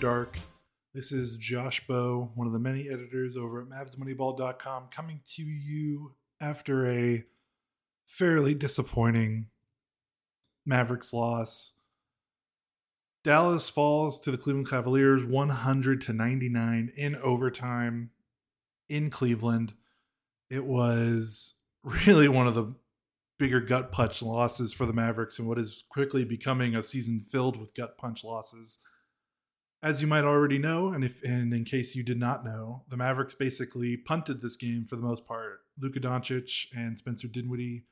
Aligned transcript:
Dark. 0.00 0.38
This 0.94 1.10
is 1.10 1.36
Josh 1.36 1.84
Bowe, 1.88 2.30
one 2.36 2.46
of 2.46 2.52
the 2.52 2.60
many 2.60 2.88
editors 2.88 3.36
over 3.36 3.60
at 3.60 3.68
MavsMoneyball.com, 3.68 4.84
coming 4.92 5.20
to 5.34 5.42
you 5.42 6.14
after 6.40 6.88
a 6.88 7.24
fairly 8.06 8.54
disappointing 8.54 9.46
Mavericks 10.64 11.12
loss. 11.12 11.74
Dallas 13.24 13.68
falls 13.68 14.20
to 14.20 14.30
the 14.30 14.38
Cleveland 14.38 14.70
Cavaliers 14.70 15.24
100 15.24 16.00
to 16.02 16.12
99 16.12 16.92
in 16.96 17.16
overtime 17.16 18.10
in 18.88 19.10
Cleveland. 19.10 19.72
It 20.48 20.64
was 20.64 21.56
really 21.82 22.28
one 22.28 22.46
of 22.46 22.54
the 22.54 22.72
bigger 23.38 23.60
gut 23.60 23.90
punch 23.90 24.22
losses 24.22 24.72
for 24.72 24.86
the 24.86 24.92
Mavericks 24.92 25.40
in 25.40 25.46
what 25.46 25.58
is 25.58 25.82
quickly 25.88 26.24
becoming 26.24 26.76
a 26.76 26.84
season 26.84 27.18
filled 27.18 27.56
with 27.56 27.74
gut 27.74 27.98
punch 27.98 28.22
losses. 28.22 28.78
As 29.80 30.02
you 30.02 30.08
might 30.08 30.24
already 30.24 30.58
know, 30.58 30.88
and 30.88 31.04
if 31.04 31.22
and 31.22 31.54
in 31.54 31.64
case 31.64 31.94
you 31.94 32.02
did 32.02 32.18
not 32.18 32.44
know, 32.44 32.82
the 32.88 32.96
Mavericks 32.96 33.34
basically 33.34 33.96
punted 33.96 34.42
this 34.42 34.56
game 34.56 34.84
for 34.84 34.96
the 34.96 35.02
most 35.02 35.26
part. 35.26 35.60
Luka 35.80 36.00
Doncic 36.00 36.66
and 36.74 36.98
Spencer 36.98 37.28
Dinwiddie 37.28 37.84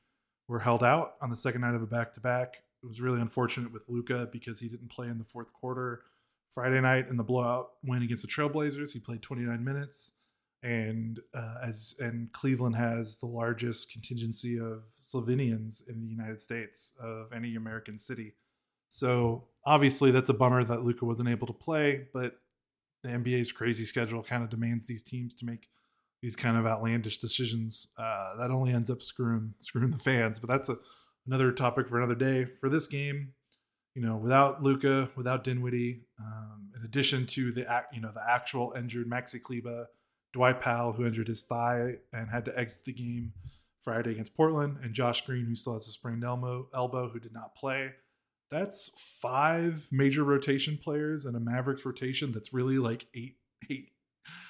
were 0.49 0.59
held 0.59 0.83
out 0.83 1.13
on 1.21 1.29
the 1.29 1.35
second 1.35 1.61
night 1.61 1.75
of 1.75 1.81
a 1.81 1.87
back 1.87 2.11
to 2.13 2.19
back. 2.19 2.57
It 2.83 2.87
was 2.87 2.99
really 2.99 3.21
unfortunate 3.21 3.71
with 3.71 3.85
Luka 3.87 4.27
because 4.31 4.59
he 4.59 4.67
didn't 4.67 4.91
play 4.91 5.07
in 5.07 5.17
the 5.17 5.23
fourth 5.23 5.53
quarter. 5.53 6.03
Friday 6.51 6.81
night 6.81 7.07
in 7.07 7.17
the 7.17 7.23
blowout 7.23 7.69
win 7.83 8.01
against 8.01 8.23
the 8.23 8.27
Trailblazers, 8.27 8.91
he 8.91 8.99
played 8.99 9.21
29 9.21 9.63
minutes 9.63 10.13
and 10.63 11.19
uh, 11.33 11.55
as 11.63 11.95
and 11.99 12.31
Cleveland 12.33 12.75
has 12.75 13.19
the 13.19 13.27
largest 13.27 13.91
contingency 13.91 14.59
of 14.59 14.83
Slovenians 14.99 15.87
in 15.87 16.01
the 16.01 16.07
United 16.07 16.39
States 16.39 16.93
of 16.99 17.31
any 17.33 17.55
American 17.55 17.97
city. 17.97 18.33
So 18.89 19.45
obviously 19.65 20.11
that's 20.11 20.29
a 20.29 20.33
bummer 20.33 20.63
that 20.63 20.83
Luka 20.83 21.05
wasn't 21.05 21.29
able 21.29 21.47
to 21.47 21.53
play, 21.53 22.07
but 22.13 22.39
the 23.03 23.09
NBA's 23.09 23.51
crazy 23.51 23.85
schedule 23.85 24.23
kind 24.23 24.43
of 24.43 24.49
demands 24.49 24.87
these 24.87 25.03
teams 25.03 25.33
to 25.35 25.45
make 25.45 25.69
these 26.21 26.35
kind 26.35 26.57
of 26.57 26.65
outlandish 26.65 27.19
decisions. 27.19 27.89
Uh, 27.97 28.35
that 28.37 28.51
only 28.51 28.73
ends 28.73 28.89
up 28.89 29.01
screwing 29.01 29.53
screwing 29.59 29.91
the 29.91 29.97
fans. 29.97 30.39
But 30.39 30.49
that's 30.49 30.69
a, 30.69 30.77
another 31.25 31.51
topic 31.51 31.87
for 31.87 31.97
another 31.97 32.15
day. 32.15 32.45
For 32.45 32.69
this 32.69 32.87
game, 32.87 33.33
you 33.93 34.01
know, 34.01 34.15
without 34.15 34.63
Luka, 34.63 35.09
without 35.15 35.43
Dinwiddie, 35.43 36.01
um, 36.19 36.71
in 36.75 36.83
addition 36.83 37.25
to 37.27 37.51
the 37.51 37.65
you 37.93 38.01
know 38.01 38.11
the 38.13 38.23
actual 38.27 38.73
injured 38.75 39.09
Maxi 39.09 39.41
Kleber 39.41 39.87
Dwight 40.33 40.59
Powell, 40.59 40.93
who 40.93 41.05
injured 41.05 41.27
his 41.27 41.43
thigh 41.43 41.95
and 42.13 42.29
had 42.29 42.45
to 42.45 42.57
exit 42.57 42.85
the 42.85 42.93
game 42.93 43.33
Friday 43.81 44.11
against 44.11 44.35
Portland, 44.35 44.77
and 44.83 44.93
Josh 44.93 45.25
Green, 45.25 45.45
who 45.45 45.55
still 45.55 45.73
has 45.73 45.87
a 45.87 45.91
sprained 45.91 46.23
elbow, 46.23 46.67
elbow 46.73 47.09
who 47.09 47.19
did 47.19 47.33
not 47.33 47.55
play. 47.55 47.91
That's 48.49 48.91
five 49.21 49.87
major 49.91 50.23
rotation 50.23 50.77
players 50.77 51.25
and 51.25 51.35
a 51.35 51.39
Mavericks 51.39 51.85
rotation 51.85 52.31
that's 52.31 52.53
really 52.53 52.77
like 52.79 53.07
eight, 53.13 53.37
eight. 53.69 53.91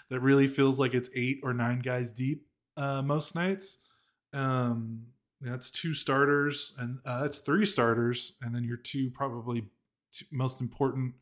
That 0.10 0.22
really 0.22 0.48
feels 0.48 0.80
like 0.80 0.94
it's 0.94 1.10
eight 1.16 1.40
or 1.44 1.54
nine 1.54 1.80
guys 1.80 2.12
deep 2.12 2.48
uh, 2.78 3.02
most 3.02 3.36
nights. 3.36 3.80
Um, 4.34 5.08
that's 5.42 5.70
two 5.70 5.94
starters, 5.94 6.74
and 6.80 7.00
uh, 7.06 7.22
that's 7.22 7.40
three 7.40 7.66
starters, 7.66 8.34
and 8.42 8.56
then 8.56 8.64
your 8.64 8.78
two 8.78 9.10
probably 9.10 9.66
two 10.14 10.26
most 10.32 10.62
important 10.62 11.16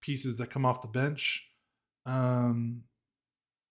pieces 0.00 0.36
that 0.38 0.50
come 0.50 0.66
off 0.66 0.82
the 0.82 0.88
bench. 0.88 1.46
Um, 2.04 2.82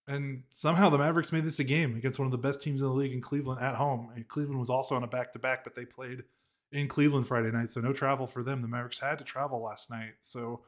and 0.07 0.43
somehow 0.49 0.89
the 0.89 0.97
Mavericks 0.97 1.31
made 1.31 1.43
this 1.43 1.59
a 1.59 1.63
game 1.63 1.95
against 1.95 2.17
one 2.17 2.25
of 2.25 2.31
the 2.31 2.37
best 2.37 2.61
teams 2.61 2.81
in 2.81 2.87
the 2.87 2.93
league 2.93 3.13
in 3.13 3.21
Cleveland 3.21 3.61
at 3.61 3.75
home. 3.75 4.09
And 4.15 4.27
Cleveland 4.27 4.59
was 4.59 4.69
also 4.69 4.95
on 4.95 5.03
a 5.03 5.07
back 5.07 5.31
to 5.33 5.39
back, 5.39 5.63
but 5.63 5.75
they 5.75 5.85
played 5.85 6.23
in 6.71 6.87
Cleveland 6.87 7.27
Friday 7.27 7.51
night, 7.51 7.69
so 7.69 7.81
no 7.81 7.93
travel 7.93 8.27
for 8.27 8.43
them. 8.43 8.61
The 8.61 8.67
Mavericks 8.67 8.99
had 8.99 9.17
to 9.19 9.23
travel 9.23 9.61
last 9.61 9.89
night, 9.89 10.15
so 10.19 10.61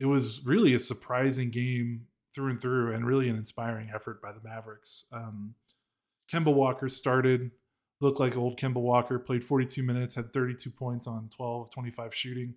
it 0.00 0.06
was 0.06 0.44
really 0.44 0.74
a 0.74 0.80
surprising 0.80 1.50
game 1.50 2.06
through 2.34 2.50
and 2.50 2.60
through, 2.60 2.92
and 2.92 3.06
really 3.06 3.28
an 3.28 3.36
inspiring 3.36 3.90
effort 3.94 4.22
by 4.22 4.32
the 4.32 4.40
Mavericks. 4.42 5.04
Um, 5.12 5.54
Kemba 6.30 6.52
Walker 6.52 6.88
started, 6.88 7.50
looked 8.00 8.20
like 8.20 8.36
old 8.36 8.58
Kemba 8.58 8.80
Walker, 8.80 9.18
played 9.18 9.44
42 9.44 9.82
minutes, 9.82 10.14
had 10.14 10.32
32 10.32 10.70
points 10.70 11.06
on 11.06 11.28
12 11.28 11.70
25 11.70 12.14
shooting. 12.14 12.54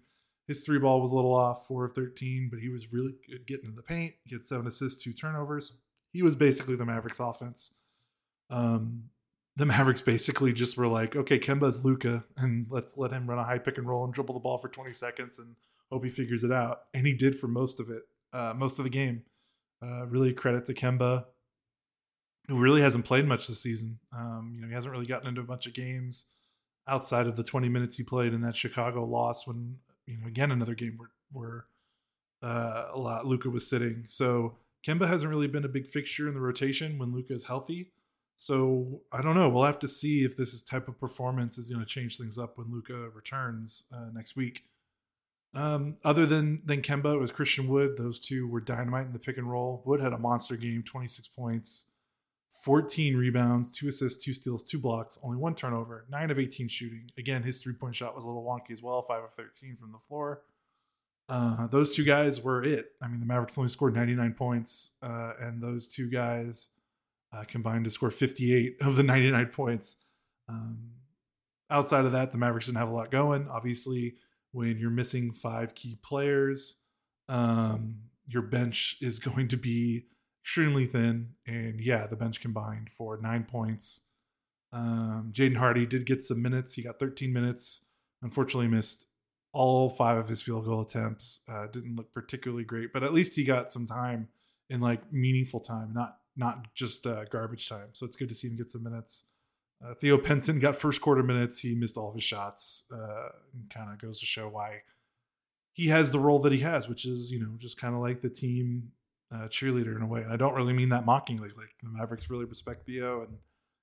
His 0.47 0.63
three 0.63 0.79
ball 0.79 1.01
was 1.01 1.11
a 1.11 1.15
little 1.15 1.33
off, 1.33 1.67
four 1.67 1.85
of 1.85 1.93
13, 1.93 2.49
but 2.51 2.59
he 2.59 2.69
was 2.69 2.93
really 2.93 3.15
good 3.27 3.47
getting 3.47 3.69
in 3.69 3.75
the 3.75 3.81
paint. 3.81 4.13
He 4.23 4.35
had 4.35 4.45
seven 4.45 4.67
assists, 4.67 5.03
two 5.03 5.11
turnovers 5.11 5.73
he 6.15 6.21
was 6.21 6.37
basically 6.37 6.77
the 6.77 6.85
Mavericks 6.85 7.19
offense. 7.19 7.73
Um, 8.49 9.09
the 9.55 9.65
Mavericks 9.65 10.01
basically 10.01 10.51
just 10.51 10.77
were 10.77 10.87
like, 10.87 11.15
okay, 11.15 11.39
Kemba's 11.39 11.85
Luka, 11.85 12.25
and 12.37 12.67
let's 12.69 12.97
let 12.97 13.11
him 13.11 13.29
run 13.29 13.39
a 13.39 13.43
high 13.43 13.57
pick 13.57 13.77
and 13.77 13.87
roll 13.87 14.03
and 14.03 14.13
dribble 14.13 14.33
the 14.33 14.39
ball 14.39 14.57
for 14.57 14.67
20 14.67 14.91
seconds 14.93 15.39
and 15.39 15.55
hope 15.91 16.03
he 16.03 16.09
figures 16.09 16.43
it 16.43 16.51
out. 16.51 16.81
And 16.93 17.07
he 17.07 17.13
did 17.13 17.39
for 17.39 17.47
most 17.47 17.79
of 17.79 17.89
it, 17.89 18.03
uh, 18.33 18.53
most 18.55 18.79
of 18.79 18.83
the 18.83 18.89
game. 18.89 19.23
Uh, 19.81 20.05
really 20.07 20.33
credit 20.33 20.65
to 20.65 20.73
Kemba, 20.73 21.25
who 22.47 22.57
really 22.57 22.81
hasn't 22.81 23.05
played 23.05 23.25
much 23.25 23.47
this 23.47 23.61
season. 23.61 23.99
Um, 24.15 24.53
you 24.55 24.61
know, 24.61 24.67
he 24.67 24.73
hasn't 24.73 24.91
really 24.91 25.05
gotten 25.05 25.27
into 25.27 25.41
a 25.41 25.45
bunch 25.45 25.67
of 25.67 25.73
games 25.73 26.25
outside 26.87 27.27
of 27.27 27.35
the 27.35 27.43
20 27.43 27.69
minutes 27.69 27.97
he 27.97 28.03
played 28.03 28.33
in 28.33 28.41
that 28.41 28.55
Chicago 28.55 29.03
loss 29.03 29.45
when, 29.45 29.77
you 30.05 30.17
know, 30.17 30.27
again, 30.27 30.51
another 30.51 30.75
game 30.75 30.97
where, 30.97 31.11
where 31.31 31.65
uh, 32.41 32.89
a 32.93 32.99
lot 32.99 33.25
Luka 33.25 33.49
was 33.49 33.67
sitting. 33.67 34.05
So 34.07 34.57
Kemba 34.85 35.07
hasn't 35.07 35.29
really 35.29 35.47
been 35.47 35.65
a 35.65 35.69
big 35.69 35.87
fixture 35.87 36.27
in 36.27 36.33
the 36.33 36.41
rotation 36.41 36.97
when 36.97 37.13
Luka 37.13 37.33
is 37.33 37.45
healthy. 37.45 37.91
So 38.37 39.01
I 39.11 39.21
don't 39.21 39.35
know. 39.35 39.49
We'll 39.49 39.63
have 39.63 39.79
to 39.79 39.87
see 39.87 40.23
if 40.23 40.35
this 40.35 40.61
type 40.63 40.87
of 40.87 40.99
performance 40.99 41.57
is 41.57 41.69
going 41.69 41.79
to 41.79 41.85
change 41.85 42.17
things 42.17 42.37
up 42.37 42.57
when 42.57 42.71
Luka 42.71 43.09
returns 43.13 43.85
uh, 43.93 44.09
next 44.13 44.35
week. 44.35 44.63
Um, 45.53 45.95
other 46.03 46.25
than 46.25 46.61
than 46.65 46.81
Kemba, 46.81 47.15
it 47.15 47.19
was 47.19 47.31
Christian 47.31 47.69
Wood. 47.69 47.95
Those 47.97 48.19
two 48.19 48.47
were 48.47 48.59
dynamite 48.59 49.05
in 49.05 49.13
the 49.13 49.19
pick 49.19 49.37
and 49.37 49.49
roll. 49.49 49.81
Wood 49.85 50.01
had 50.01 50.11
a 50.11 50.17
monster 50.17 50.57
game, 50.57 50.83
26 50.83 51.29
points, 51.29 51.87
14 52.61 53.15
rebounds, 53.15 53.71
two 53.71 53.87
assists, 53.87 54.23
two 54.23 54.33
steals, 54.33 54.63
two 54.63 54.79
blocks, 54.79 55.17
only 55.23 55.37
one 55.37 55.55
turnover, 55.55 56.05
nine 56.09 56.29
of 56.29 56.39
18 56.39 56.67
shooting. 56.67 57.09
Again, 57.17 57.43
his 57.43 57.61
three 57.61 57.73
point 57.73 57.95
shot 57.95 58.15
was 58.15 58.25
a 58.25 58.27
little 58.27 58.43
wonky 58.43 58.71
as 58.71 58.83
well, 58.83 59.01
five 59.01 59.23
of 59.23 59.33
13 59.33 59.77
from 59.77 59.93
the 59.93 59.99
floor. 59.99 60.41
Uh, 61.29 61.67
those 61.67 61.95
two 61.95 62.03
guys 62.03 62.41
were 62.41 62.61
it. 62.61 62.91
I 63.01 63.07
mean, 63.07 63.21
the 63.21 63.25
Mavericks 63.25 63.57
only 63.57 63.69
scored 63.69 63.95
99 63.95 64.33
points, 64.33 64.91
uh, 65.01 65.33
and 65.39 65.63
those 65.63 65.87
two 65.87 66.09
guys 66.09 66.67
uh, 67.35 67.43
combined 67.45 67.85
to 67.85 67.91
score 67.91 68.11
58 68.11 68.77
of 68.81 68.95
the 68.95 69.03
99 69.03 69.47
points. 69.47 69.97
Um, 70.47 70.91
outside 71.69 72.05
of 72.05 72.11
that, 72.11 72.31
the 72.31 72.37
Mavericks 72.37 72.67
didn't 72.67 72.77
have 72.77 72.89
a 72.89 72.93
lot 72.93 73.11
going. 73.11 73.47
Obviously, 73.49 74.15
when 74.51 74.77
you're 74.77 74.89
missing 74.89 75.33
five 75.33 75.75
key 75.75 75.97
players, 76.01 76.77
um, 77.27 77.97
your 78.27 78.43
bench 78.43 78.97
is 79.01 79.19
going 79.19 79.47
to 79.49 79.57
be 79.57 80.05
extremely 80.43 80.85
thin. 80.85 81.31
And 81.45 81.81
yeah, 81.81 82.07
the 82.07 82.15
bench 82.15 82.39
combined 82.41 82.89
for 82.95 83.17
nine 83.21 83.43
points. 83.43 84.01
Um, 84.71 85.31
Jaden 85.33 85.57
Hardy 85.57 85.85
did 85.85 86.05
get 86.05 86.21
some 86.21 86.41
minutes. 86.41 86.73
He 86.73 86.83
got 86.83 86.99
13 86.99 87.33
minutes. 87.33 87.83
Unfortunately, 88.21 88.67
missed 88.67 89.07
all 89.53 89.89
five 89.89 90.17
of 90.17 90.27
his 90.27 90.41
field 90.41 90.65
goal 90.65 90.81
attempts. 90.81 91.41
Uh, 91.49 91.67
didn't 91.67 91.95
look 91.95 92.13
particularly 92.13 92.63
great, 92.63 92.91
but 92.91 93.03
at 93.03 93.13
least 93.13 93.35
he 93.35 93.43
got 93.43 93.71
some 93.71 93.85
time 93.85 94.27
in 94.69 94.81
like 94.81 95.13
meaningful 95.13 95.59
time, 95.59 95.93
not 95.93 96.17
not 96.35 96.73
just 96.73 97.05
uh, 97.07 97.25
garbage 97.25 97.69
time. 97.69 97.89
So 97.93 98.05
it's 98.05 98.15
good 98.15 98.29
to 98.29 98.35
see 98.35 98.47
him 98.47 98.57
get 98.57 98.69
some 98.69 98.83
minutes. 98.83 99.25
Uh, 99.83 99.93
Theo 99.93 100.17
Pinson 100.17 100.59
got 100.59 100.75
first 100.75 101.01
quarter 101.01 101.23
minutes. 101.23 101.59
He 101.59 101.75
missed 101.75 101.97
all 101.97 102.09
of 102.09 102.15
his 102.15 102.23
shots. 102.23 102.85
Uh, 102.91 103.29
kind 103.69 103.91
of 103.91 103.99
goes 103.99 104.19
to 104.19 104.25
show 104.25 104.47
why 104.47 104.81
he 105.73 105.87
has 105.87 106.11
the 106.11 106.19
role 106.19 106.39
that 106.39 106.51
he 106.51 106.59
has, 106.59 106.87
which 106.87 107.05
is 107.05 107.31
you 107.31 107.39
know 107.39 107.51
just 107.57 107.79
kind 107.79 107.93
of 107.93 108.01
like 108.01 108.21
the 108.21 108.29
team 108.29 108.91
uh, 109.33 109.47
cheerleader 109.47 109.95
in 109.95 110.01
a 110.01 110.07
way. 110.07 110.21
And 110.21 110.31
I 110.31 110.37
don't 110.37 110.55
really 110.55 110.73
mean 110.73 110.89
that 110.89 111.05
mockingly. 111.05 111.49
Like 111.49 111.75
the 111.83 111.89
Mavericks 111.89 112.29
really 112.29 112.45
respect 112.45 112.85
Theo, 112.85 113.21
and 113.23 113.37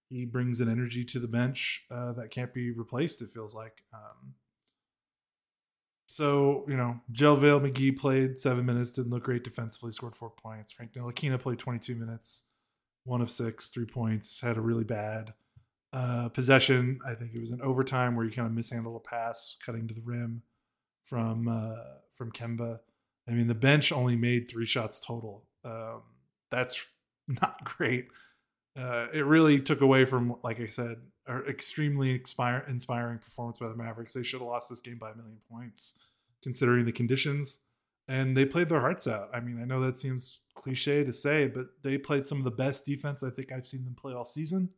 he 0.09 0.25
brings 0.25 0.61
an 0.61 0.71
energy 0.71 1.05
to 1.05 1.19
the 1.19 1.29
bench 1.29 1.85
uh, 1.91 2.13
that 2.13 2.31
can't 2.31 2.55
be 2.55 2.71
replaced. 2.71 3.23
It 3.23 3.31
feels 3.31 3.55
like. 3.55 3.83
Um, 3.93 4.35
so, 6.13 6.67
you 6.69 6.77
know, 6.77 7.01
JaVale 7.11 7.73
McGee 7.73 7.97
played 7.97 8.39
seven 8.39 8.67
minutes, 8.67 8.93
didn't 8.93 9.13
look 9.13 9.23
great 9.23 9.45
defensively, 9.45 9.93
scored 9.93 10.15
four 10.15 10.29
points. 10.29 10.71
Frank 10.71 10.93
Ntilikina 10.93 11.41
played 11.41 11.59
22 11.59 11.95
minutes, 11.95 12.45
one 13.05 13.23
of 13.23 13.31
six, 13.31 13.71
three 13.71 13.87
points, 13.87 14.43
had 14.43 14.59
a 14.59 14.61
really 14.61 14.85
bad 14.85 15.33
uh, 15.95 16.29
possession. 16.29 16.99
I 17.07 17.15
think 17.15 17.31
it 17.35 17.41
was 17.41 17.51
an 17.51 17.63
overtime 17.63 18.15
where 18.15 18.27
he 18.27 18.31
kind 18.31 18.47
of 18.47 18.53
mishandled 18.53 18.95
a 18.95 19.09
pass 19.09 19.57
cutting 19.65 19.89
to 19.89 19.95
the 19.95 20.03
rim 20.03 20.43
from 21.03 21.49
uh, 21.49 21.77
from 22.11 22.31
Kemba. 22.31 22.81
I 23.27 23.31
mean, 23.31 23.47
the 23.47 23.55
bench 23.55 23.91
only 23.91 24.15
made 24.15 24.51
three 24.51 24.67
shots 24.67 25.01
total. 25.01 25.45
Um, 25.65 26.03
that's 26.51 26.85
not 27.27 27.65
great. 27.65 28.09
Uh, 28.77 29.07
it 29.13 29.27
really 29.27 29.61
took 29.61 29.81
away 29.81 30.05
from, 30.05 30.37
like 30.43 30.61
I 30.61 30.67
said, 30.67 30.97
an 31.27 31.45
extremely 31.49 32.11
inspiring 32.13 33.19
performance 33.19 33.59
by 33.59 33.69
the 33.69 33.77
Mavericks. 33.77 34.15
They 34.15 34.23
should 34.23 34.41
have 34.41 34.49
lost 34.49 34.71
this 34.71 34.81
game 34.81 34.99
by 34.99 35.11
a 35.11 35.15
million 35.15 35.39
points, 35.51 35.99
considering 36.43 36.85
the 36.85 36.93
conditions. 36.93 37.61
And 38.09 38.37
they 38.37 38.45
played 38.45 38.69
their 38.69 38.81
hearts 38.81 39.07
out. 39.07 39.31
I 39.33 39.41
mean, 39.41 39.61
I 39.61 39.65
know 39.65 39.81
that 39.81 39.99
seems 39.99 40.43
cliche 40.55 41.05
to 41.05 41.13
say, 41.13 41.47
but 41.47 41.67
they 41.83 41.99
played 41.99 42.27
some 42.27 42.39
of 42.39 42.45
the 42.45 42.51
best 42.51 42.85
defense 42.85 43.23
I 43.23 43.31
think 43.31 43.53
I've 43.53 43.69
seen 43.69 43.85
them 43.85 43.95
play 43.95 44.13
all 44.13 44.25
season, 44.25 44.71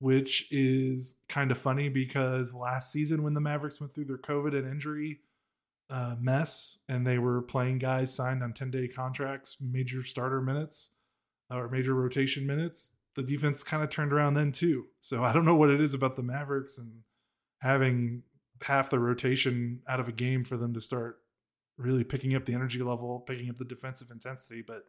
which 0.00 0.48
is 0.50 1.16
kind 1.28 1.50
of 1.50 1.58
funny 1.58 1.88
because 1.88 2.52
last 2.52 2.90
season 2.90 3.22
when 3.22 3.34
the 3.34 3.40
Mavericks 3.40 3.80
went 3.80 3.94
through 3.94 4.06
their 4.06 4.18
COVID 4.18 4.58
and 4.58 4.68
injury 4.68 5.20
uh, 5.88 6.16
mess, 6.18 6.78
and 6.88 7.06
they 7.06 7.18
were 7.18 7.42
playing 7.42 7.78
guys 7.78 8.12
signed 8.12 8.42
on 8.42 8.52
10 8.52 8.70
day 8.70 8.88
contracts, 8.88 9.58
major 9.60 10.02
starter 10.02 10.40
minutes 10.40 10.92
or 11.50 11.68
major 11.68 11.94
rotation 11.94 12.46
minutes, 12.46 12.96
the 13.14 13.22
defense 13.22 13.62
kind 13.62 13.82
of 13.82 13.90
turned 13.90 14.12
around 14.12 14.34
then 14.34 14.52
too. 14.52 14.86
So 15.00 15.22
I 15.22 15.32
don't 15.32 15.44
know 15.44 15.56
what 15.56 15.70
it 15.70 15.80
is 15.80 15.94
about 15.94 16.16
the 16.16 16.22
Mavericks 16.22 16.78
and 16.78 17.02
having 17.60 18.22
half 18.62 18.90
the 18.90 18.98
rotation 18.98 19.80
out 19.88 20.00
of 20.00 20.08
a 20.08 20.12
game 20.12 20.44
for 20.44 20.56
them 20.56 20.74
to 20.74 20.80
start 20.80 21.18
really 21.76 22.04
picking 22.04 22.34
up 22.34 22.44
the 22.44 22.54
energy 22.54 22.82
level, 22.82 23.20
picking 23.20 23.50
up 23.50 23.56
the 23.56 23.64
defensive 23.64 24.10
intensity, 24.10 24.62
but 24.66 24.84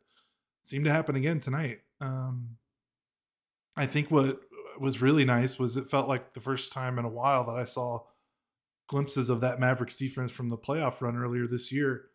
seemed 0.63 0.85
to 0.85 0.91
happen 0.91 1.15
again 1.15 1.39
tonight. 1.39 1.79
Um, 2.01 2.57
I 3.75 3.85
think 3.85 4.09
what 4.09 4.41
was 4.79 5.01
really 5.01 5.25
nice 5.25 5.57
was 5.59 5.77
it 5.77 5.89
felt 5.89 6.07
like 6.07 6.33
the 6.33 6.41
first 6.41 6.71
time 6.71 6.99
in 6.99 7.05
a 7.05 7.09
while 7.09 7.45
that 7.45 7.55
I 7.55 7.65
saw 7.65 8.03
glimpses 8.87 9.29
of 9.29 9.41
that 9.41 9.59
Mavericks 9.59 9.97
defense 9.97 10.31
from 10.31 10.49
the 10.49 10.57
playoff 10.57 11.01
run 11.01 11.17
earlier 11.17 11.47
this 11.47 11.71
year, 11.71 12.05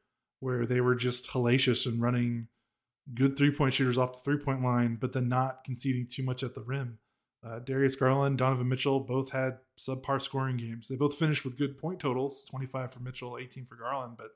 where 0.41 0.67
they 0.67 0.81
were 0.81 0.95
just 0.95 1.31
hellacious 1.31 1.87
and 1.87 2.01
running 2.01 2.49
good 3.15 3.37
three 3.37 3.51
point 3.51 3.75
shooters 3.75 3.99
off 3.99 4.15
the 4.15 4.21
three 4.21 4.43
point 4.43 4.63
line, 4.63 4.97
but 5.01 5.13
then 5.13 5.29
not 5.29 5.65
conceding 5.65 6.07
too 6.07 6.23
much 6.23 6.43
at 6.43 6.55
the 6.55 6.63
rim. 6.63 6.99
Uh, 7.43 7.59
Darius 7.59 7.97
Garland, 7.97 8.37
Donovan 8.39 8.69
Mitchell 8.69 9.01
both 9.01 9.31
had 9.31 9.59
subpar 9.79 10.21
scoring 10.21 10.59
games. 10.59 10.89
They 10.89 10.97
both 10.97 11.15
finished 11.15 11.45
with 11.45 11.57
good 11.57 11.79
point 11.79 11.99
totals 11.99 12.45
25 12.51 12.93
for 12.93 13.01
Mitchell, 13.01 13.39
18 13.41 13.65
for 13.65 13.77
Garland, 13.77 14.17
but 14.19 14.33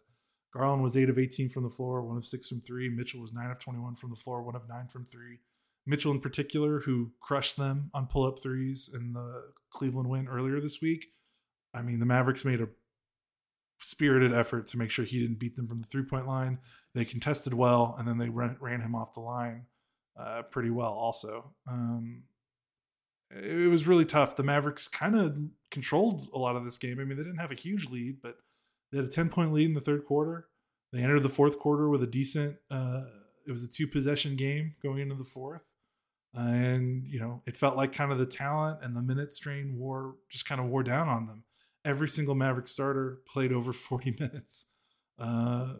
Garland 0.55 0.83
was 0.83 0.97
8 0.97 1.11
of 1.11 1.19
18 1.19 1.51
from 1.51 1.65
the 1.65 1.69
floor, 1.69 2.01
1 2.03 2.17
of 2.17 2.25
6 2.25 2.49
from 2.49 2.61
3. 2.61 2.89
Mitchell 2.89 3.21
was 3.21 3.33
9 3.33 3.51
of 3.51 3.59
21 3.59 3.97
from 3.97 4.11
the 4.11 4.17
floor, 4.17 4.43
1 4.43 4.55
of 4.55 4.69
9 4.69 4.89
from 4.89 5.05
3. 5.05 5.39
Mitchell, 5.87 6.13
in 6.13 6.21
particular, 6.21 6.81
who 6.81 7.13
crushed 7.21 7.57
them 7.57 7.91
on 7.93 8.07
pull 8.07 8.25
up 8.25 8.39
threes 8.39 8.89
in 8.95 9.13
the 9.13 9.53
Cleveland 9.71 10.09
win 10.09 10.29
earlier 10.29 10.61
this 10.61 10.81
week. 10.81 11.09
I 11.75 11.83
mean, 11.83 11.99
the 11.99 12.07
Mavericks 12.07 12.45
made 12.45 12.61
a 12.61 12.69
spirited 13.85 14.33
effort 14.33 14.67
to 14.69 14.79
make 14.79 14.91
sure 14.91 15.05
he 15.05 15.21
didn't 15.21 15.39
beat 15.39 15.57
them 15.57 15.69
from 15.69 15.81
the 15.81 15.87
three 15.87 16.05
point 16.05 16.27
line. 16.27 16.59
They 16.95 17.05
contested 17.05 17.55
well, 17.55 17.95
and 17.99 18.09
then 18.09 18.19
they 18.19 18.29
ran, 18.29 18.57
ran 18.61 18.81
him 18.81 18.95
off 18.95 19.15
the 19.15 19.21
line 19.21 19.67
uh, 20.19 20.43
pretty 20.43 20.71
well, 20.71 20.93
also. 20.93 21.53
Um, 21.69 22.23
it 23.31 23.71
was 23.71 23.87
really 23.87 24.05
tough. 24.05 24.37
The 24.37 24.43
Mavericks 24.43 24.89
kind 24.89 25.17
of 25.17 25.39
controlled 25.71 26.29
a 26.33 26.39
lot 26.39 26.57
of 26.57 26.65
this 26.65 26.79
game. 26.79 27.01
I 27.01 27.05
mean, 27.05 27.19
they 27.19 27.25
didn't 27.25 27.41
have 27.41 27.51
a 27.51 27.57
huge 27.57 27.89
lead, 27.89 28.23
but 28.23 28.37
they 28.91 28.99
had 28.99 29.07
a 29.07 29.11
10 29.11 29.29
point 29.29 29.53
lead 29.53 29.67
in 29.67 29.75
the 29.75 29.81
third 29.81 30.05
quarter. 30.05 30.49
They 30.93 31.03
entered 31.03 31.25
the 31.25 31.29
fourth 31.29 31.59
quarter 31.59 31.89
with 31.89 32.03
a 32.03 32.07
decent, 32.07 32.57
uh, 32.71 33.03
it 33.47 33.53
was 33.53 33.65
a 33.65 33.69
two 33.69 33.89
possession 33.89 34.37
game 34.37 34.77
going 34.83 35.01
into 35.01 35.17
the 35.17 35.25
fourth. 35.25 35.63
And, 36.33 37.05
you 37.07 37.19
know, 37.19 37.43
it 37.47 37.57
felt 37.57 37.77
like 37.77 37.93
kind 37.93 38.13
of 38.13 38.19
the 38.19 38.27
talent 38.27 38.79
and 38.83 38.97
the 38.97 39.03
minute 39.03 39.33
strain 39.33 39.77
wore 39.77 40.15
just 40.31 40.47
kind 40.47 40.61
of 40.61 40.69
wore 40.69 40.83
down 40.83 41.09
on 41.09 41.27
them 41.27 41.45
every 41.85 42.09
single 42.09 42.35
Maverick 42.35 42.69
starter 42.69 43.21
played 43.27 43.53
over 43.53 43.73
40 43.73 44.17
minutes. 44.19 44.71
Uh, 45.19 45.75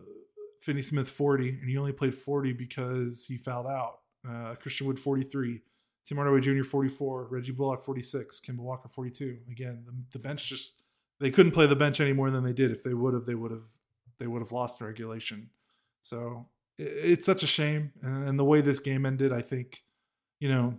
Finney 0.61 0.83
Smith 0.83 1.11
40, 1.11 1.49
and 1.61 1.69
he 1.69 1.77
only 1.77 1.93
played 1.93 2.15
40 2.15 2.53
because 2.53 3.27
he 3.27 3.37
fouled 3.37 3.67
out. 3.67 3.99
Uh, 4.27 4.55
Christian 4.55 4.87
Wood 4.87 4.99
43, 4.99 5.61
Tim 6.07 6.17
Hardaway 6.17 6.41
Jr. 6.41 6.65
44, 6.65 7.29
Reggie 7.31 7.53
Bullock 7.53 7.83
46, 7.85 8.41
Kemba 8.41 8.61
Walker 8.61 8.89
42. 8.89 9.39
Again, 9.51 9.85
the, 9.85 9.93
the 10.13 10.19
bench 10.19 10.49
just 10.49 10.81
they 11.21 11.31
couldn't 11.31 11.53
play 11.53 11.67
the 11.67 11.77
bench 11.77 12.01
any 12.01 12.13
more 12.13 12.31
than 12.31 12.45
they 12.45 12.53
did. 12.53 12.71
If 12.71 12.83
they 12.83 12.95
would 12.95 13.15
have, 13.15 13.27
they 13.27 13.35
would 13.35 13.51
have 13.51 13.67
they 14.19 14.27
would 14.27 14.41
have 14.41 14.53
lost 14.53 14.81
in 14.81 14.87
regulation. 14.87 15.51
So 16.01 16.47
it, 16.79 16.85
it's 16.85 17.27
such 17.27 17.43
a 17.43 17.47
shame, 17.47 17.93
and, 18.03 18.29
and 18.29 18.39
the 18.39 18.45
way 18.45 18.61
this 18.61 18.79
game 18.79 19.05
ended, 19.05 19.33
I 19.33 19.43
think, 19.43 19.85
you 20.41 20.49
know, 20.49 20.79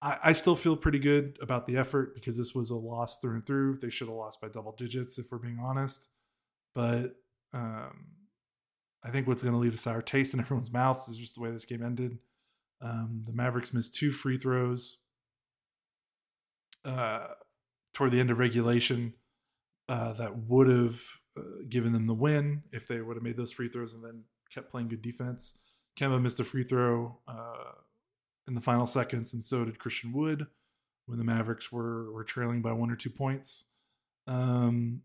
I, 0.00 0.18
I 0.24 0.32
still 0.32 0.56
feel 0.56 0.76
pretty 0.76 0.98
good 0.98 1.38
about 1.40 1.66
the 1.66 1.76
effort 1.76 2.14
because 2.14 2.36
this 2.36 2.54
was 2.54 2.70
a 2.70 2.76
loss 2.76 3.18
through 3.18 3.34
and 3.34 3.46
through. 3.46 3.78
They 3.78 3.90
should 3.90 4.08
have 4.08 4.16
lost 4.16 4.40
by 4.40 4.48
double 4.48 4.74
digits 4.76 5.18
if 5.18 5.26
we're 5.30 5.38
being 5.38 5.58
honest. 5.62 6.08
But 6.74 7.16
um, 7.52 8.06
I 9.04 9.10
think 9.10 9.26
what's 9.26 9.42
going 9.42 9.54
to 9.54 9.58
leave 9.58 9.74
a 9.74 9.78
sour 9.78 10.02
taste 10.02 10.34
in 10.34 10.40
everyone's 10.40 10.72
mouths 10.72 11.08
is 11.08 11.16
just 11.16 11.34
the 11.34 11.42
way 11.42 11.50
this 11.50 11.64
game 11.64 11.82
ended. 11.82 12.18
Um, 12.80 13.22
the 13.26 13.32
Mavericks 13.32 13.72
missed 13.72 13.96
two 13.96 14.12
free 14.12 14.38
throws 14.38 14.98
uh, 16.84 17.26
toward 17.92 18.12
the 18.12 18.20
end 18.20 18.30
of 18.30 18.38
regulation 18.38 19.14
uh, 19.88 20.12
that 20.12 20.36
would 20.36 20.68
have 20.68 21.00
uh, 21.36 21.64
given 21.68 21.92
them 21.92 22.06
the 22.06 22.14
win 22.14 22.62
if 22.72 22.86
they 22.86 23.00
would 23.00 23.16
have 23.16 23.24
made 23.24 23.36
those 23.36 23.52
free 23.52 23.68
throws 23.68 23.94
and 23.94 24.04
then 24.04 24.22
kept 24.52 24.70
playing 24.70 24.88
good 24.88 25.02
defense. 25.02 25.58
Kemba 25.98 26.22
missed 26.22 26.38
a 26.38 26.44
free 26.44 26.62
throw 26.62 27.18
uh, 27.26 27.72
in 28.48 28.54
the 28.54 28.60
final 28.60 28.86
seconds, 28.86 29.34
and 29.34 29.44
so 29.44 29.64
did 29.64 29.78
Christian 29.78 30.12
Wood 30.12 30.46
when 31.06 31.18
the 31.18 31.24
Mavericks 31.24 31.70
were 31.70 32.10
were 32.12 32.24
trailing 32.24 32.62
by 32.62 32.72
one 32.72 32.90
or 32.90 32.96
two 32.96 33.10
points. 33.10 33.64
Um, 34.26 35.02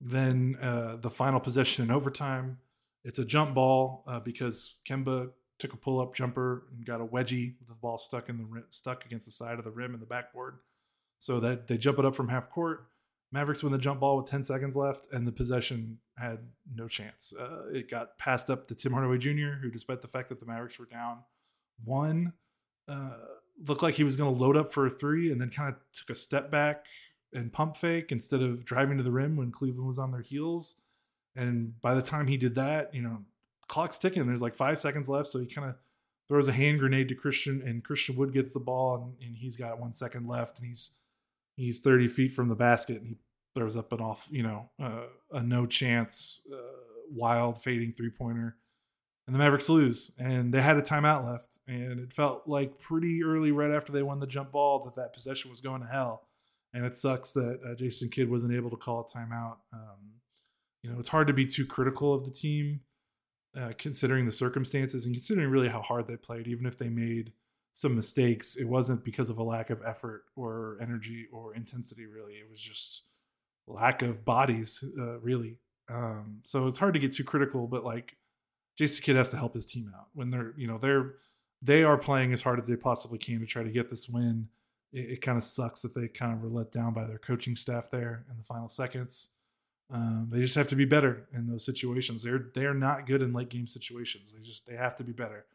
then 0.00 0.56
uh, 0.60 0.96
the 0.96 1.10
final 1.10 1.40
possession 1.40 1.84
in 1.84 1.90
overtime, 1.90 2.58
it's 3.04 3.18
a 3.18 3.24
jump 3.24 3.54
ball 3.54 4.04
uh, 4.06 4.20
because 4.20 4.78
Kemba 4.86 5.30
took 5.58 5.72
a 5.72 5.76
pull 5.76 6.00
up 6.00 6.14
jumper 6.14 6.66
and 6.72 6.84
got 6.84 7.00
a 7.00 7.06
wedgie 7.06 7.54
with 7.58 7.68
the 7.68 7.74
ball 7.74 7.98
stuck 7.98 8.28
in 8.28 8.36
the 8.38 8.64
stuck 8.68 9.04
against 9.06 9.26
the 9.26 9.32
side 9.32 9.58
of 9.58 9.64
the 9.64 9.70
rim 9.70 9.94
in 9.94 10.00
the 10.00 10.06
backboard. 10.06 10.58
So 11.20 11.40
that 11.40 11.66
they 11.66 11.78
jump 11.78 11.98
it 11.98 12.04
up 12.04 12.14
from 12.14 12.28
half 12.28 12.48
court. 12.48 12.86
Mavericks 13.32 13.62
win 13.62 13.72
the 13.72 13.78
jump 13.78 14.00
ball 14.00 14.16
with 14.16 14.26
10 14.26 14.42
seconds 14.42 14.76
left, 14.76 15.08
and 15.12 15.26
the 15.26 15.32
possession 15.32 15.98
had 16.16 16.38
no 16.74 16.88
chance. 16.88 17.34
Uh, 17.38 17.68
it 17.72 17.90
got 17.90 18.16
passed 18.18 18.48
up 18.48 18.68
to 18.68 18.74
Tim 18.74 18.92
Hardaway 18.92 19.18
Jr., 19.18 19.58
who, 19.60 19.70
despite 19.70 20.00
the 20.00 20.08
fact 20.08 20.30
that 20.30 20.40
the 20.40 20.46
Mavericks 20.46 20.78
were 20.78 20.86
down 20.86 21.18
one 21.84 22.32
uh, 22.88 23.16
looked 23.66 23.82
like 23.82 23.94
he 23.94 24.04
was 24.04 24.16
going 24.16 24.32
to 24.32 24.40
load 24.40 24.56
up 24.56 24.72
for 24.72 24.86
a 24.86 24.90
three 24.90 25.30
and 25.30 25.40
then 25.40 25.50
kind 25.50 25.74
of 25.74 25.76
took 25.92 26.10
a 26.10 26.14
step 26.18 26.50
back 26.50 26.86
and 27.32 27.52
pump 27.52 27.76
fake 27.76 28.10
instead 28.12 28.42
of 28.42 28.64
driving 28.64 28.96
to 28.96 29.02
the 29.02 29.10
rim 29.10 29.36
when 29.36 29.50
Cleveland 29.50 29.88
was 29.88 29.98
on 29.98 30.12
their 30.12 30.22
heels. 30.22 30.76
And 31.36 31.80
by 31.80 31.94
the 31.94 32.02
time 32.02 32.26
he 32.26 32.36
did 32.36 32.54
that, 32.54 32.94
you 32.94 33.02
know, 33.02 33.24
clock's 33.68 33.98
ticking. 33.98 34.26
There's 34.26 34.42
like 34.42 34.54
five 34.54 34.80
seconds 34.80 35.08
left. 35.08 35.28
So 35.28 35.38
he 35.38 35.46
kind 35.46 35.68
of 35.68 35.76
throws 36.28 36.48
a 36.48 36.52
hand 36.52 36.78
grenade 36.78 37.08
to 37.08 37.14
Christian 37.14 37.62
and 37.62 37.84
Christian 37.84 38.16
Wood 38.16 38.32
gets 38.32 38.52
the 38.52 38.60
ball 38.60 38.96
and, 38.96 39.26
and, 39.26 39.36
he's 39.36 39.56
got 39.56 39.80
one 39.80 39.92
second 39.92 40.28
left 40.28 40.58
and 40.58 40.68
he's 40.68 40.90
he's 41.56 41.80
30 41.80 42.08
feet 42.08 42.32
from 42.34 42.48
the 42.48 42.54
basket 42.54 42.98
and 42.98 43.06
he 43.06 43.16
throws 43.54 43.76
up 43.76 43.92
an 43.92 44.00
off, 44.00 44.28
you 44.30 44.42
know, 44.42 44.68
uh, 44.80 45.06
a 45.32 45.42
no 45.42 45.64
chance, 45.66 46.42
uh, 46.52 46.56
wild 47.10 47.62
fading 47.62 47.94
three 47.96 48.10
pointer 48.10 48.56
and 49.28 49.34
the 49.34 49.38
Mavericks 49.38 49.68
lose, 49.68 50.10
and 50.16 50.54
they 50.54 50.62
had 50.62 50.78
a 50.78 50.80
timeout 50.80 51.26
left, 51.30 51.58
and 51.68 52.00
it 52.00 52.14
felt 52.14 52.44
like 52.46 52.78
pretty 52.78 53.22
early, 53.22 53.52
right 53.52 53.70
after 53.70 53.92
they 53.92 54.02
won 54.02 54.20
the 54.20 54.26
jump 54.26 54.52
ball, 54.52 54.82
that 54.84 54.94
that 54.94 55.12
possession 55.12 55.50
was 55.50 55.60
going 55.60 55.82
to 55.82 55.86
hell, 55.86 56.22
and 56.72 56.82
it 56.86 56.96
sucks 56.96 57.34
that 57.34 57.60
uh, 57.62 57.74
Jason 57.74 58.08
Kidd 58.08 58.30
wasn't 58.30 58.54
able 58.54 58.70
to 58.70 58.76
call 58.76 59.00
a 59.00 59.04
timeout. 59.04 59.56
Um, 59.70 60.14
you 60.82 60.90
know, 60.90 60.98
it's 60.98 61.10
hard 61.10 61.26
to 61.26 61.34
be 61.34 61.44
too 61.44 61.66
critical 61.66 62.14
of 62.14 62.24
the 62.24 62.30
team, 62.30 62.80
uh, 63.54 63.72
considering 63.76 64.24
the 64.24 64.32
circumstances 64.32 65.04
and 65.04 65.14
considering 65.14 65.50
really 65.50 65.68
how 65.68 65.82
hard 65.82 66.06
they 66.06 66.16
played. 66.16 66.48
Even 66.48 66.64
if 66.64 66.78
they 66.78 66.88
made 66.88 67.34
some 67.74 67.94
mistakes, 67.94 68.56
it 68.56 68.64
wasn't 68.64 69.04
because 69.04 69.28
of 69.28 69.36
a 69.36 69.42
lack 69.42 69.68
of 69.68 69.82
effort 69.84 70.24
or 70.36 70.78
energy 70.80 71.26
or 71.30 71.54
intensity. 71.54 72.06
Really, 72.06 72.36
it 72.36 72.48
was 72.50 72.62
just 72.62 73.02
lack 73.66 74.00
of 74.00 74.24
bodies. 74.24 74.82
Uh, 74.98 75.18
really, 75.18 75.58
um, 75.90 76.38
so 76.44 76.66
it's 76.66 76.78
hard 76.78 76.94
to 76.94 77.00
get 77.00 77.12
too 77.12 77.24
critical, 77.24 77.66
but 77.66 77.84
like 77.84 78.16
Jason 78.78 79.02
Kidd 79.02 79.16
has 79.16 79.30
to 79.32 79.36
help 79.36 79.54
his 79.54 79.66
team 79.66 79.92
out 79.94 80.06
when 80.14 80.30
they're 80.30 80.54
you 80.56 80.68
know 80.68 80.78
they're 80.78 81.14
they 81.60 81.82
are 81.82 81.98
playing 81.98 82.32
as 82.32 82.42
hard 82.42 82.60
as 82.60 82.68
they 82.68 82.76
possibly 82.76 83.18
can 83.18 83.40
to 83.40 83.46
try 83.46 83.64
to 83.64 83.70
get 83.70 83.90
this 83.90 84.08
win. 84.08 84.48
It, 84.92 85.10
it 85.10 85.20
kind 85.20 85.36
of 85.36 85.42
sucks 85.42 85.82
that 85.82 85.94
they 85.94 86.06
kind 86.06 86.32
of 86.32 86.40
were 86.40 86.48
let 86.48 86.70
down 86.70 86.94
by 86.94 87.04
their 87.04 87.18
coaching 87.18 87.56
staff 87.56 87.90
there 87.90 88.24
in 88.30 88.36
the 88.36 88.44
final 88.44 88.68
seconds. 88.68 89.30
Um, 89.90 90.28
they 90.30 90.40
just 90.40 90.54
have 90.54 90.68
to 90.68 90.76
be 90.76 90.84
better 90.84 91.26
in 91.34 91.48
those 91.48 91.64
situations. 91.64 92.22
They're 92.22 92.46
they 92.54 92.66
are 92.66 92.74
not 92.74 93.06
good 93.06 93.20
in 93.20 93.32
late 93.32 93.48
game 93.48 93.66
situations. 93.66 94.32
They 94.32 94.46
just 94.46 94.66
they 94.66 94.76
have 94.76 94.94
to 94.96 95.04
be 95.04 95.12
better. 95.12 95.46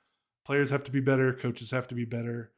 Players 0.46 0.70
have 0.72 0.84
to 0.84 0.92
be 0.92 1.00
better. 1.00 1.32
Coaches 1.32 1.72
have 1.72 1.88
to 1.88 1.96
be 1.96 2.04
better, 2.04 2.52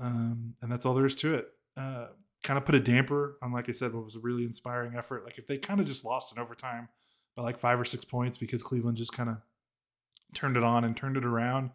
um, 0.00 0.54
and 0.60 0.72
that's 0.72 0.84
all 0.84 0.94
there 0.94 1.06
is 1.06 1.14
to 1.16 1.34
it. 1.34 1.48
Uh, 1.76 2.08
kind 2.42 2.58
of 2.58 2.64
put 2.64 2.74
a 2.74 2.80
damper 2.80 3.36
on, 3.40 3.52
like 3.52 3.68
I 3.68 3.72
said, 3.72 3.94
what 3.94 4.04
was 4.04 4.16
a 4.16 4.20
really 4.20 4.42
inspiring 4.42 4.96
effort. 4.96 5.24
Like 5.24 5.38
if 5.38 5.46
they 5.46 5.58
kind 5.58 5.78
of 5.78 5.86
just 5.86 6.04
lost 6.04 6.32
in 6.32 6.42
overtime 6.42 6.88
by 7.36 7.42
like 7.42 7.58
five 7.58 7.78
or 7.78 7.84
six 7.84 8.04
points 8.04 8.36
because 8.36 8.64
Cleveland 8.64 8.96
just 8.96 9.12
kind 9.12 9.28
of 9.28 9.36
turned 10.34 10.56
it 10.56 10.62
on 10.62 10.84
and 10.84 10.96
turned 10.96 11.16
it 11.16 11.24
around. 11.24 11.70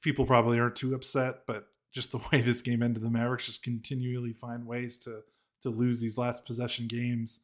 People 0.00 0.26
probably 0.26 0.58
aren't 0.58 0.76
too 0.76 0.94
upset, 0.94 1.46
but 1.46 1.68
just 1.92 2.12
the 2.12 2.18
way 2.32 2.40
this 2.40 2.62
game 2.62 2.82
ended, 2.82 3.02
the 3.02 3.10
Mavericks 3.10 3.46
just 3.46 3.62
continually 3.62 4.32
find 4.32 4.66
ways 4.66 4.98
to 4.98 5.22
to 5.60 5.70
lose 5.70 6.00
these 6.00 6.16
last 6.16 6.46
possession 6.46 6.86
games, 6.86 7.40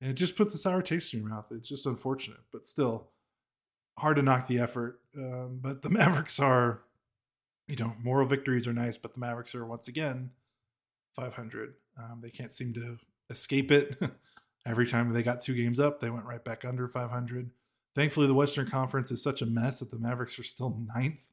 and 0.00 0.10
it 0.10 0.14
just 0.14 0.36
puts 0.36 0.54
a 0.54 0.58
sour 0.58 0.82
taste 0.82 1.12
in 1.12 1.20
your 1.20 1.28
mouth. 1.28 1.46
It's 1.50 1.68
just 1.68 1.86
unfortunate, 1.86 2.38
but 2.52 2.64
still 2.64 3.08
hard 3.98 4.16
to 4.16 4.22
knock 4.22 4.46
the 4.46 4.58
effort. 4.58 5.00
Um, 5.16 5.58
but 5.60 5.82
the 5.82 5.90
Mavericks 5.90 6.38
are, 6.38 6.82
you 7.66 7.76
know, 7.76 7.94
moral 8.02 8.28
victories 8.28 8.66
are 8.66 8.72
nice, 8.72 8.96
but 8.96 9.14
the 9.14 9.20
Mavericks 9.20 9.54
are 9.54 9.66
once 9.66 9.88
again 9.88 10.30
500. 11.14 11.74
Um, 11.98 12.20
they 12.22 12.30
can't 12.30 12.54
seem 12.54 12.72
to 12.74 12.98
escape 13.30 13.70
it. 13.70 14.00
Every 14.66 14.86
time 14.86 15.12
they 15.12 15.22
got 15.22 15.40
two 15.40 15.54
games 15.54 15.78
up, 15.78 16.00
they 16.00 16.10
went 16.10 16.26
right 16.26 16.44
back 16.44 16.64
under 16.64 16.88
500. 16.88 17.50
Thankfully, 17.96 18.26
the 18.26 18.34
Western 18.34 18.68
Conference 18.68 19.10
is 19.10 19.22
such 19.22 19.40
a 19.40 19.46
mess 19.46 19.80
that 19.80 19.90
the 19.90 19.98
Mavericks 19.98 20.38
are 20.38 20.44
still 20.44 20.78
ninth. 20.94 21.30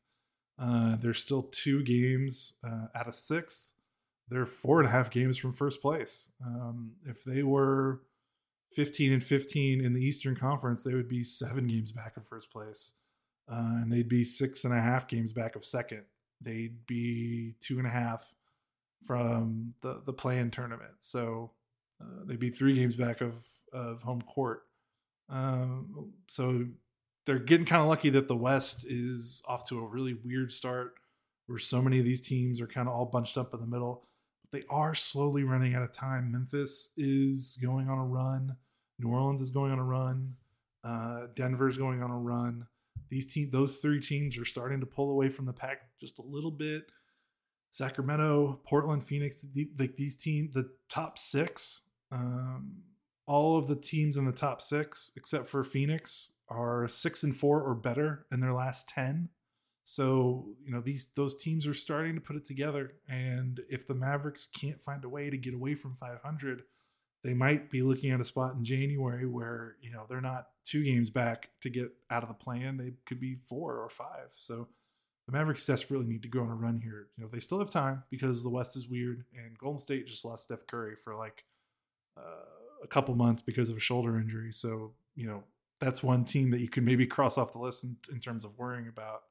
Uh, 0.57 0.95
they're 0.95 1.13
still 1.13 1.43
two 1.43 1.83
games 1.83 2.53
uh, 2.63 2.87
out 2.95 3.07
of 3.09 3.15
sixth. 3.15 3.73
They're 4.29 4.45
four 4.45 4.79
and 4.79 4.87
a 4.87 4.91
half 4.91 5.11
games 5.11 5.37
from 5.37 5.51
first 5.51 5.81
place. 5.81 6.29
Um, 6.43 6.93
if 7.05 7.25
they 7.25 7.43
were 7.43 8.03
15 8.75 9.11
and 9.11 9.21
15 9.21 9.83
in 9.83 9.93
the 9.93 10.01
Eastern 10.01 10.37
Conference, 10.37 10.85
they 10.85 10.93
would 10.93 11.09
be 11.09 11.21
seven 11.21 11.67
games 11.67 11.91
back 11.91 12.15
of 12.15 12.25
first 12.25 12.49
place. 12.49 12.93
Uh, 13.51 13.81
and 13.81 13.91
they'd 13.91 14.07
be 14.07 14.23
six 14.23 14.63
and 14.63 14.73
a 14.73 14.81
half 14.81 15.09
games 15.09 15.33
back 15.33 15.57
of 15.57 15.65
second. 15.65 16.03
They'd 16.39 16.87
be 16.87 17.55
two 17.59 17.77
and 17.77 17.85
a 17.85 17.91
half 17.91 18.33
from 19.05 19.73
the 19.81 20.01
the 20.05 20.13
play-in 20.13 20.49
tournament. 20.49 20.93
So 20.99 21.51
uh, 22.01 22.23
they'd 22.25 22.39
be 22.39 22.51
three 22.51 22.75
games 22.75 22.95
back 22.95 23.19
of 23.19 23.45
of 23.73 24.01
home 24.01 24.21
court. 24.21 24.63
Um, 25.29 26.02
so 26.27 26.65
they're 27.25 27.39
getting 27.39 27.65
kind 27.65 27.81
of 27.81 27.87
lucky 27.87 28.09
that 28.11 28.27
the 28.27 28.35
West 28.35 28.85
is 28.85 29.41
off 29.47 29.67
to 29.69 29.79
a 29.79 29.87
really 29.87 30.13
weird 30.13 30.51
start, 30.51 30.93
where 31.47 31.59
so 31.59 31.81
many 31.81 31.99
of 31.99 32.05
these 32.05 32.21
teams 32.21 32.59
are 32.59 32.67
kind 32.67 32.87
of 32.87 32.93
all 32.93 33.05
bunched 33.05 33.37
up 33.37 33.53
in 33.53 33.59
the 33.59 33.67
middle. 33.67 34.07
But 34.43 34.59
they 34.59 34.65
are 34.69 34.95
slowly 34.95 35.43
running 35.43 35.75
out 35.75 35.83
of 35.83 35.91
time. 35.91 36.31
Memphis 36.31 36.89
is 36.97 37.57
going 37.61 37.89
on 37.89 37.97
a 37.97 38.05
run. 38.05 38.57
New 38.99 39.09
Orleans 39.09 39.41
is 39.41 39.49
going 39.49 39.71
on 39.71 39.79
a 39.79 39.83
run. 39.83 40.35
Uh, 40.83 41.27
Denver's 41.35 41.77
going 41.77 42.03
on 42.03 42.11
a 42.11 42.17
run. 42.17 42.67
These 43.09 43.27
teams, 43.27 43.51
those 43.51 43.77
three 43.77 44.01
teams, 44.01 44.37
are 44.37 44.45
starting 44.45 44.79
to 44.79 44.85
pull 44.85 45.11
away 45.11 45.29
from 45.29 45.45
the 45.45 45.53
pack 45.53 45.81
just 45.99 46.19
a 46.19 46.23
little 46.23 46.51
bit. 46.51 46.91
Sacramento, 47.71 48.59
Portland, 48.65 49.03
Phoenix, 49.03 49.41
the, 49.41 49.69
like 49.79 49.95
these 49.95 50.17
teams, 50.17 50.53
the 50.53 50.69
top 50.89 51.17
six, 51.17 51.81
um, 52.11 52.83
all 53.25 53.57
of 53.57 53.67
the 53.67 53.75
teams 53.75 54.17
in 54.17 54.25
the 54.25 54.31
top 54.31 54.61
six, 54.61 55.11
except 55.15 55.47
for 55.47 55.63
Phoenix, 55.63 56.31
are 56.49 56.87
six 56.87 57.23
and 57.23 57.35
four 57.35 57.61
or 57.61 57.73
better 57.73 58.25
in 58.31 58.39
their 58.39 58.53
last 58.53 58.87
ten. 58.89 59.29
So 59.83 60.47
you 60.63 60.71
know 60.71 60.81
these 60.81 61.07
those 61.15 61.35
teams 61.35 61.67
are 61.67 61.73
starting 61.73 62.15
to 62.15 62.21
put 62.21 62.35
it 62.35 62.45
together, 62.45 62.93
and 63.07 63.59
if 63.69 63.87
the 63.87 63.95
Mavericks 63.95 64.45
can't 64.47 64.81
find 64.81 65.03
a 65.03 65.09
way 65.09 65.29
to 65.29 65.37
get 65.37 65.53
away 65.53 65.75
from 65.75 65.95
500, 65.95 66.63
they 67.23 67.33
might 67.33 67.69
be 67.69 67.81
looking 67.81 68.11
at 68.11 68.21
a 68.21 68.25
spot 68.25 68.55
in 68.55 68.63
January 68.63 69.25
where 69.25 69.75
you 69.81 69.91
know 69.91 70.05
they're 70.07 70.21
not 70.21 70.47
two 70.65 70.83
games 70.83 71.09
back 71.09 71.49
to 71.61 71.69
get 71.69 71.91
out 72.09 72.23
of 72.23 72.29
the 72.29 72.35
plan. 72.35 72.77
They 72.77 72.93
could 73.05 73.19
be 73.19 73.35
four 73.35 73.77
or 73.77 73.89
five. 73.89 74.31
So 74.35 74.69
the 75.25 75.33
Mavericks 75.33 75.65
desperately 75.65 76.07
need 76.07 76.23
to 76.23 76.29
go 76.29 76.41
on 76.41 76.49
a 76.49 76.55
run 76.55 76.79
here. 76.81 77.07
You 77.17 77.23
know 77.23 77.29
they 77.31 77.39
still 77.39 77.59
have 77.59 77.69
time 77.69 78.03
because 78.09 78.41
the 78.41 78.49
West 78.49 78.77
is 78.77 78.87
weird, 78.87 79.25
and 79.33 79.57
Golden 79.57 79.79
State 79.79 80.07
just 80.07 80.23
lost 80.23 80.45
Steph 80.45 80.65
Curry 80.65 80.95
for 80.95 81.15
like 81.15 81.43
uh, 82.17 82.62
a 82.83 82.87
couple 82.87 83.15
months 83.15 83.41
because 83.41 83.69
of 83.69 83.77
a 83.77 83.81
shoulder 83.81 84.17
injury. 84.17 84.51
So 84.51 84.93
you 85.15 85.27
know 85.27 85.43
that's 85.79 86.03
one 86.03 86.25
team 86.25 86.51
that 86.51 86.59
you 86.59 86.69
can 86.69 86.85
maybe 86.85 87.05
cross 87.05 87.37
off 87.37 87.53
the 87.53 87.59
list 87.59 87.83
in, 87.83 87.97
in 88.11 88.19
terms 88.19 88.45
of 88.45 88.57
worrying 88.57 88.87
about 88.87 89.23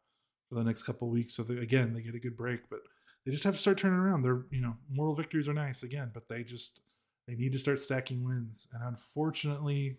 for 0.49 0.57
the 0.57 0.65
next 0.65 0.83
couple 0.83 1.09
weeks. 1.09 1.35
So 1.35 1.43
they, 1.43 1.57
again, 1.57 1.93
they 1.93 2.03
get 2.03 2.15
a 2.15 2.21
good 2.21 2.37
break, 2.37 2.69
but 2.69 2.81
they 3.25 3.33
just 3.33 3.45
have 3.45 3.55
to 3.55 3.61
start 3.61 3.79
turning 3.79 3.99
around. 3.99 4.23
They're 4.23 4.45
you 4.51 4.61
know 4.61 4.77
moral 4.91 5.15
victories 5.15 5.49
are 5.49 5.55
nice 5.55 5.83
again, 5.83 6.11
but 6.13 6.29
they 6.29 6.43
just 6.43 6.83
they 7.27 7.35
need 7.35 7.53
to 7.53 7.59
start 7.59 7.81
stacking 7.81 8.25
wins. 8.25 8.69
And 8.73 8.83
unfortunately, 8.83 9.99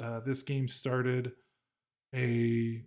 uh, 0.00 0.20
this 0.20 0.42
game 0.42 0.68
started 0.68 1.32
a 2.14 2.84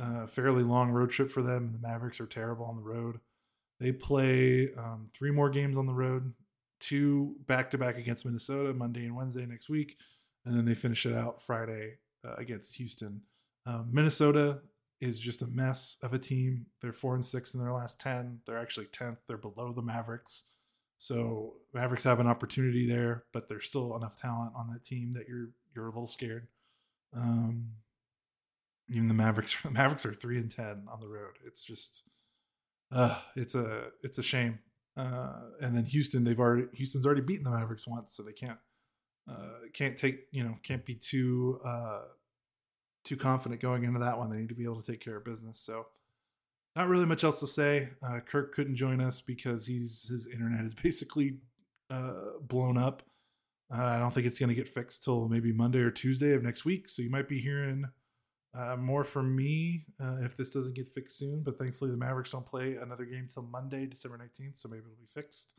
uh, 0.00 0.26
fairly 0.26 0.62
long 0.62 0.90
road 0.90 1.10
trip 1.10 1.30
for 1.30 1.42
them. 1.42 1.72
The 1.72 1.86
Mavericks 1.86 2.20
are 2.20 2.26
terrible 2.26 2.66
on 2.66 2.76
the 2.76 2.82
road. 2.82 3.20
They 3.80 3.92
play 3.92 4.70
um, 4.76 5.08
three 5.12 5.30
more 5.30 5.50
games 5.50 5.76
on 5.76 5.86
the 5.86 5.92
road, 5.92 6.32
two 6.82 7.36
back 7.46 7.70
to 7.70 7.78
back 7.78 7.96
against 7.96 8.26
Minnesota, 8.26 8.74
Monday 8.74 9.06
and 9.06 9.16
Wednesday 9.16 9.46
next 9.46 9.68
week. 9.68 9.96
And 10.44 10.56
then 10.56 10.64
they 10.64 10.74
finish 10.74 11.06
it 11.06 11.14
out 11.14 11.40
Friday 11.40 11.98
uh, 12.26 12.34
against 12.36 12.76
Houston. 12.76 13.22
Um, 13.64 13.88
Minnesota 13.92 14.58
is 15.00 15.18
just 15.18 15.42
a 15.42 15.46
mess 15.46 15.98
of 16.02 16.12
a 16.12 16.18
team. 16.18 16.66
They're 16.80 16.92
four 16.92 17.14
and 17.14 17.24
six 17.24 17.54
in 17.54 17.60
their 17.60 17.72
last 17.72 18.00
10. 18.00 18.40
They're 18.46 18.58
actually 18.58 18.86
10th. 18.86 19.18
They're 19.26 19.36
below 19.36 19.72
the 19.72 19.82
Mavericks. 19.82 20.44
So 20.98 21.54
Mavericks 21.74 22.04
have 22.04 22.20
an 22.20 22.28
opportunity 22.28 22.86
there, 22.86 23.24
but 23.32 23.48
there's 23.48 23.66
still 23.66 23.96
enough 23.96 24.16
talent 24.16 24.52
on 24.56 24.70
that 24.72 24.84
team 24.84 25.12
that 25.12 25.26
you're 25.28 25.50
you're 25.74 25.86
a 25.86 25.88
little 25.88 26.06
scared. 26.06 26.46
Um, 27.12 27.70
even 28.88 29.08
the 29.08 29.14
Mavericks, 29.14 29.56
the 29.62 29.70
Mavericks 29.72 30.06
are 30.06 30.12
three 30.12 30.38
and 30.38 30.50
ten 30.50 30.86
on 30.92 31.00
the 31.00 31.08
road. 31.08 31.38
It's 31.44 31.62
just, 31.62 32.04
uh, 32.92 33.18
it's 33.34 33.56
a 33.56 33.86
it's 34.04 34.18
a 34.18 34.22
shame. 34.22 34.60
Uh, 34.96 35.40
and 35.60 35.76
then 35.76 35.84
Houston, 35.86 36.24
they've 36.24 36.38
already 36.38 36.66
Houston's 36.74 37.06
already 37.06 37.22
beaten 37.22 37.44
the 37.44 37.50
Mavericks 37.50 37.86
once, 37.86 38.12
so 38.12 38.22
they 38.22 38.32
can't 38.32 38.58
uh, 39.30 39.68
can't 39.72 39.96
take 39.96 40.26
you 40.32 40.42
know 40.42 40.56
can't 40.62 40.84
be 40.84 40.94
too 40.94 41.60
uh, 41.64 42.02
too 43.04 43.16
confident 43.16 43.60
going 43.60 43.84
into 43.84 44.00
that 44.00 44.18
one. 44.18 44.30
They 44.30 44.38
need 44.38 44.50
to 44.50 44.54
be 44.54 44.64
able 44.64 44.82
to 44.82 44.92
take 44.92 45.00
care 45.00 45.16
of 45.16 45.24
business. 45.24 45.58
So 45.58 45.86
not 46.76 46.88
really 46.88 47.06
much 47.06 47.24
else 47.24 47.40
to 47.40 47.46
say. 47.46 47.90
Uh, 48.02 48.20
Kirk 48.20 48.54
couldn't 48.54 48.76
join 48.76 49.00
us 49.00 49.20
because 49.20 49.66
he's 49.66 50.06
his 50.08 50.26
internet 50.26 50.64
is 50.64 50.74
basically 50.82 51.38
uh, 51.90 52.38
blown 52.40 52.76
up. 52.76 53.02
Uh, 53.72 53.82
I 53.82 53.98
don't 53.98 54.12
think 54.12 54.26
it's 54.26 54.38
going 54.38 54.50
to 54.50 54.54
get 54.54 54.68
fixed 54.68 55.04
till 55.04 55.28
maybe 55.28 55.52
Monday 55.52 55.78
or 55.78 55.90
Tuesday 55.90 56.34
of 56.34 56.42
next 56.42 56.66
week. 56.66 56.88
So 56.88 57.00
you 57.00 57.08
might 57.08 57.28
be 57.28 57.40
hearing 57.40 57.86
uh, 58.54 58.76
more 58.76 59.04
for 59.04 59.22
me 59.22 59.86
uh, 60.02 60.16
if 60.22 60.36
this 60.36 60.52
doesn't 60.52 60.74
get 60.74 60.88
fixed 60.88 61.18
soon. 61.18 61.42
But 61.42 61.58
thankfully, 61.58 61.90
the 61.90 61.96
Mavericks 61.96 62.32
don't 62.32 62.46
play 62.46 62.76
another 62.76 63.04
game 63.04 63.28
till 63.32 63.44
Monday, 63.44 63.86
December 63.86 64.18
19th. 64.18 64.56
So 64.56 64.68
maybe 64.68 64.82
it'll 64.82 64.96
be 64.96 65.06
fixed. 65.12 65.54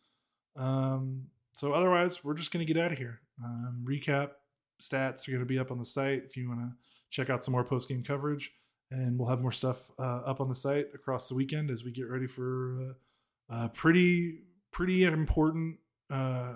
Um, 0.56 1.24
so 1.54 1.74
otherwise, 1.74 2.24
we're 2.24 2.36
just 2.36 2.52
going 2.52 2.66
to 2.66 2.72
get 2.72 2.84
out 2.84 2.92
of 2.92 2.98
here. 2.98 3.22
Um, 3.44 3.84
recap 3.84 4.32
stats 4.82 5.28
are 5.28 5.32
going 5.32 5.42
to 5.42 5.46
be 5.46 5.60
up 5.60 5.72
on 5.72 5.80
the 5.80 5.86
site 5.86 6.24
if 6.26 6.36
you 6.36 6.50
want 6.50 6.60
to 6.60 6.72
check 7.10 7.30
out 7.30 7.44
some 7.44 7.52
more 7.52 7.64
post 7.64 7.88
game 7.88 8.04
coverage 8.04 8.52
and 8.94 9.18
we'll 9.18 9.30
have 9.30 9.42
more 9.42 9.52
stuff 9.52 9.90
uh, 10.00 10.22
up 10.26 10.40
on 10.40 10.50
the 10.50 10.56
site 10.56 10.88
across 10.94 11.28
the 11.30 11.36
weekend 11.36 11.72
as 11.72 11.84
we 11.84 11.92
get 11.92 12.10
ready 12.10 12.28
for 12.28 12.96
uh, 13.52 13.66
a 13.66 13.70
pretty 13.70 14.42
pretty 14.72 15.04
important 15.04 15.78
uh, 16.10 16.54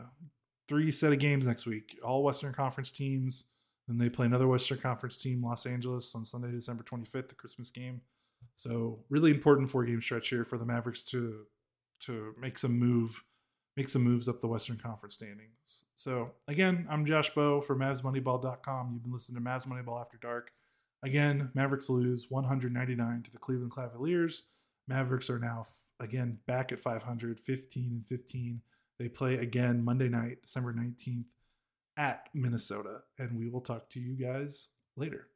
three 0.68 0.92
set 0.92 1.12
of 1.12 1.20
games 1.20 1.48
next 1.48 1.66
week. 1.66 1.98
All 2.04 2.24
Western 2.24 2.54
Conference 2.54 2.92
teams. 2.92 3.46
Then 3.88 3.98
they 3.98 4.10
play 4.10 4.26
another 4.26 4.48
Western 4.48 4.80
Conference 4.80 5.18
team, 5.18 5.44
Los 5.44 5.66
Angeles, 5.66 6.14
on 6.14 6.26
Sunday, 6.26 6.52
December 6.52 6.84
25th, 6.84 7.30
the 7.30 7.36
Christmas 7.36 7.70
game. 7.70 8.02
So 8.56 9.00
really 9.10 9.32
important 9.32 9.70
four 9.70 9.86
game 9.86 10.02
stretch 10.02 10.30
here 10.30 10.44
for 10.44 10.58
the 10.58 10.66
Mavericks 10.66 11.04
to 11.04 11.46
to 12.02 12.36
make 12.40 12.60
some 12.60 12.78
move, 12.78 13.24
make 13.76 13.90
some 13.90 14.04
moves 14.04 14.28
up 14.28 14.40
the 14.40 14.48
Western 14.48 14.78
Conference 14.78 15.16
standings. 15.16 15.86
So 15.96 16.32
again, 16.48 16.86
I'm 16.90 17.06
Josh 17.06 17.32
Bowe 17.34 17.62
for 17.62 17.76
MavsMoneyball.com. 17.76 18.92
You've 18.94 19.04
been 19.04 19.12
listening 19.12 19.44
to 19.44 19.50
Mavs 19.50 19.68
Moneyball 19.68 20.00
After 20.00 20.18
Dark. 20.18 20.52
Again, 21.04 21.50
Mavericks 21.56 21.90
lose 21.90 22.30
199 22.30 23.24
to 23.24 23.32
the 23.32 23.38
Cleveland 23.38 23.74
Cavaliers. 23.74 24.44
Mavericks 24.88 25.30
are 25.30 25.40
now 25.40 25.66
again 26.00 26.38
back 26.46 26.72
at 26.72 26.80
500, 26.80 27.40
15 27.40 27.92
and 27.92 28.06
15. 28.06 28.62
They 29.00 29.10
play 29.10 29.36
again 29.36 29.84
Monday 29.84 30.10
night, 30.10 30.42
December 30.44 30.74
19th 30.74 31.26
at 31.98 32.30
Minnesota. 32.34 33.02
And 33.18 33.38
we 33.38 33.50
will 33.50 33.62
talk 33.62 33.90
to 33.92 34.00
you 34.00 34.16
guys 34.16 34.70
later. 34.96 35.28